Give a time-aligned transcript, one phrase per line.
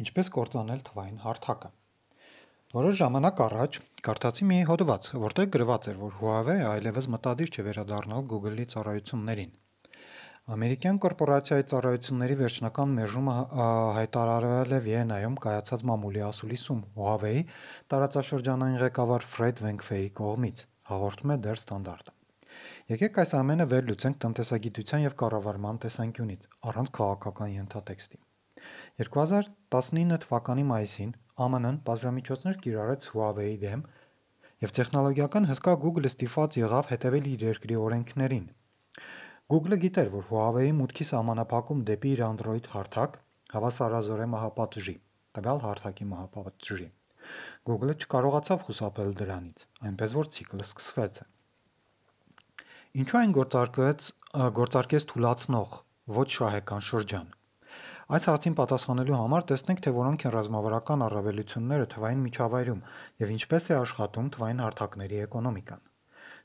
[0.00, 1.70] Ինչպես կործանել թվային հարթակը։
[2.70, 8.22] Որոշ ժամանակ առաջ կարդացի մի հոդված, որտեղ գրված էր, որ Huawei-ը այլևս մտադիր չէ վերադառնալ
[8.30, 9.50] Google-ի ծառայություններին։
[10.54, 13.34] Ամերիկյան կորպորացիայի ծառայությունների վերջնական մերժումը
[13.98, 17.44] հայտարարվել է Վիեննայում կայացած մամուլի ասուլիսում Huawei-ի
[17.92, 20.64] տարածաշրջանային ղեկավար Ֆրեդ Վենգֆեի կողմից,
[20.94, 22.16] հաղորդում է Der Standard-ը։
[22.94, 28.24] Եկեք այս ամենը վերլուծենք տնտեսագիտության եւ կառավարման տեսանկյունից, առանց քաղաքական ենթատեքստի։
[29.00, 33.84] 2019 թվականի մայիսին ԱՄՆ-ն պատժամիջոցներ կիրառեց Huawei-ի դեմ
[34.64, 38.46] եւ տեխնոլոգիական հսկա Google-ը ստիպված եղավ հետևել իր երկրի օրենքներին։
[39.50, 43.16] Google-ը գիտեր, որ Huawei-ի մուտքի սահմանափակում դեպի իր Android հարթակ
[43.54, 44.96] հավասարազոր է մահապատժի,
[45.38, 46.88] տվյալ հարթակի մահապատժի։
[47.70, 51.20] Google-ը չկարողացավ խուսափել դրանից, այնպես որ ցիկլը սկսվեց։
[53.00, 54.06] Ինչու այն գործարկեց
[54.60, 55.76] գործարկեց թուլացնող
[56.20, 57.28] ոչ շահեկան շրջան։
[58.10, 62.80] Այս հարցին պատասխանելու համար տեսնենք, թե որոնք են ռազմավարական առավելությունները թվային միջավայրում
[63.22, 65.84] եւ ինչպես է աշխատում թվային հարթակների էկոնոմիկան։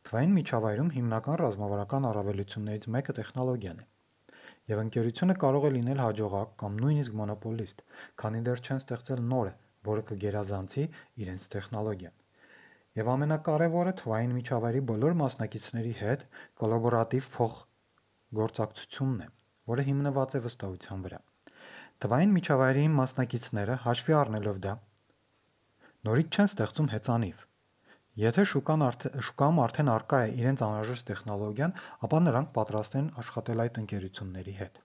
[0.06, 3.88] Թվային միջավայրում հիմնական ռազմավարական առավելություններից մեկը տեխնոլոգիան է։
[4.70, 7.84] Եվ ընկերությունը կարող է լինել հաջողակ կամ նույնիսկ մոնոպոլիստ,
[8.22, 9.54] քանի դեռ չեն ստեղծել նորը,
[9.90, 10.88] որը կգերազանցի
[11.26, 12.16] իրենց տեխնոլոգիան։
[13.02, 16.30] Եվ ամենակարևորը թվային միջավայրի բոլոր մասնակիցների հետ
[16.62, 19.32] կոլաբորատիվ փոխգործակցությունն է,
[19.74, 21.26] որը հիմնված է վստահության վրա։
[22.04, 24.72] Թվային միջավայրի մասնակիցները, հաշվի առնելով դա,
[26.08, 27.46] նորից չեն ստեղծում հեծանիվ։
[28.24, 31.76] Եթե շուկան արդեն շուկայում արդեն արկա է իրենց անհրաժեշտ տեխնոլոգիան,
[32.08, 34.84] ապա նրանք պատրաստ են աշխատել այդ ընկերությունների հետ։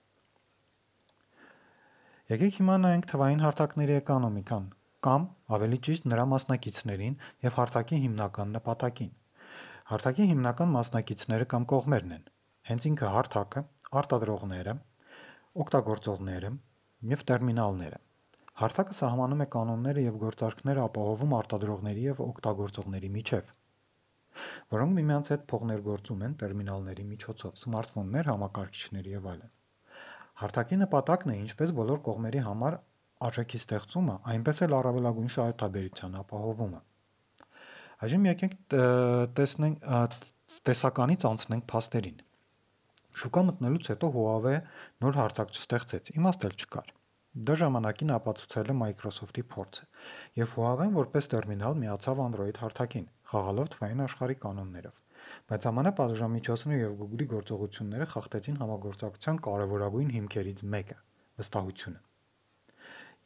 [2.31, 4.71] Եկեք հիմա նայենք թվային հարթակների էկոնոմիկան,
[5.07, 9.13] կամ ավելի ճիշտ նրա մասնակիցներին եւ հարթակի հիմնական նպատակին։
[9.91, 12.27] Հարթակի հիմնական մասնակիցները կամ կողմերն են։
[12.71, 13.63] Հենց ինքը հարթակը,
[13.99, 14.75] արտադրողները,
[15.65, 16.51] օգտագործողները
[17.09, 17.99] եւ տերմինալները։
[18.61, 23.49] Հարթակը սահմանում է կանոնները եւ գործարքները ապահովում արտադրողների եւ օգտագործողների միջև,
[24.75, 29.51] որոնք միմյանց հետ փոխներգործում են տերմինալների միջոցով, սմարթֆոններ, համակարգիչներ եւ այլն։
[30.41, 32.77] Հարթակի նպատակն է ինչպես բոլոր կողմերի համար
[33.31, 36.81] արժեքի ստեղծումը, այնպես էլ առավելագույն շահութաբերության ապահովումը։
[38.01, 38.55] Այժմ եկենք
[39.41, 39.83] տեսնենք
[40.69, 42.23] տեսականից անցնենք փաստերին։
[43.21, 44.57] Շուկա մտնելուց հետո Huawei
[45.03, 46.91] նոր հարթակ չստեղծեց, իմաստ էլ չկար։
[47.31, 49.85] Դա ժամանակին ապացուցել է Microsoft-ի փորձը,
[50.39, 54.97] եւ Huawei-ն որպես տերմինալ միացավ Android հարթակին, խաղալով թվային աշխարհի կանոններով։
[55.47, 60.99] Բայց ԱՄՆ պատժամիջոցները եւ Google-ի գործողությունները խախտեցին համագործակցության կարևորագույն հիմքերից մեկը՝
[61.39, 62.01] վստահությունը։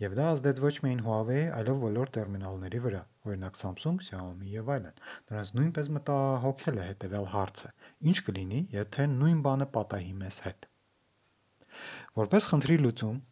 [0.05, 4.97] Եվ դա ազդեց ոչ միայն Huawei-ի, այլև բոլոր տերմինալների վրա, օրինակ Samsung, Xiaomi եւ այլն։
[5.31, 7.69] Նրանց նույնպես մտահոգել է հետեւյալ հարցը.
[8.11, 10.67] ինչ կլինի, եթե նույն բանը պատահի մեզ հետ։
[12.19, 13.23] Որպես խնդրի լուծում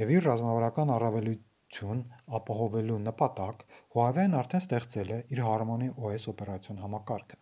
[0.00, 2.00] եւ իր ռազմավարական առավելություն
[2.38, 7.38] ապահովելու նպատակ Huawei-ն արդեն ստեղծել է իր Harmony OS օպերացիոն համակարգը։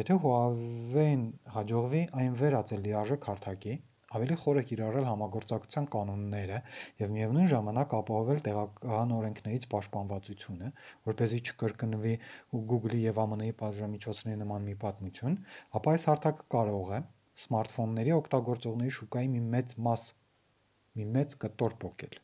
[0.00, 1.22] Եթե Huawei-ն
[1.56, 3.76] հաջողվի այն վերածել լիարժեք հարթակի,
[4.16, 6.58] ավելի խորը կիրառել համագործակցության կանոնները
[7.00, 10.70] եւ միևնույն ժամանակ ապահովել տեղական օրենքներից պաշտպանվածությունը,
[11.08, 12.14] որ เป զի չկրկնվի
[12.54, 15.40] Google-ի եւ ԱՄՆ-ի պատժամիջոցների նման մի պատմություն,
[15.80, 17.02] ապա այս հարթակը կարող է
[17.46, 20.06] սմարթֆոնների օգտագործողների շուկայի մի մեծ մաս,
[20.96, 22.20] մի մեծ կտոր փոկել։